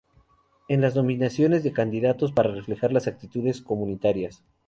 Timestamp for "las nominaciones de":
0.81-1.73